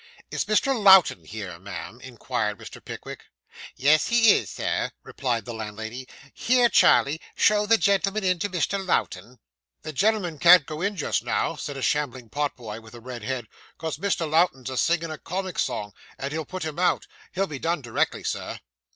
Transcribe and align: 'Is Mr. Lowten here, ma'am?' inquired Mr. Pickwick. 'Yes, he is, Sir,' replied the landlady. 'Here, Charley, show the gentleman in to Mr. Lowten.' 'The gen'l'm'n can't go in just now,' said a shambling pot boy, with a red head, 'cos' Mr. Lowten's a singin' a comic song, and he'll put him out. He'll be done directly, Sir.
'Is 0.31 0.45
Mr. 0.45 0.73
Lowten 0.75 1.25
here, 1.25 1.59
ma'am?' 1.59 2.01
inquired 2.01 2.57
Mr. 2.57 2.83
Pickwick. 2.83 3.25
'Yes, 3.75 4.07
he 4.07 4.31
is, 4.31 4.49
Sir,' 4.49 4.89
replied 5.03 5.45
the 5.45 5.53
landlady. 5.53 6.07
'Here, 6.33 6.69
Charley, 6.69 7.21
show 7.35 7.67
the 7.67 7.77
gentleman 7.77 8.23
in 8.23 8.39
to 8.39 8.49
Mr. 8.49 8.83
Lowten.' 8.83 9.37
'The 9.83 9.93
gen'l'm'n 9.93 10.39
can't 10.39 10.65
go 10.65 10.81
in 10.81 10.95
just 10.95 11.23
now,' 11.23 11.55
said 11.55 11.77
a 11.77 11.83
shambling 11.83 12.29
pot 12.29 12.55
boy, 12.55 12.81
with 12.81 12.95
a 12.95 12.99
red 12.99 13.21
head, 13.21 13.45
'cos' 13.77 13.97
Mr. 13.99 14.27
Lowten's 14.27 14.71
a 14.71 14.77
singin' 14.77 15.11
a 15.11 15.19
comic 15.19 15.59
song, 15.59 15.93
and 16.17 16.31
he'll 16.33 16.45
put 16.45 16.63
him 16.65 16.79
out. 16.79 17.05
He'll 17.33 17.45
be 17.45 17.59
done 17.59 17.83
directly, 17.83 18.23
Sir. 18.23 18.59